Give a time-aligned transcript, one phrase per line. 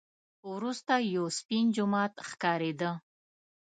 [0.51, 2.91] وروسته یو سپین جومات ښکارېده.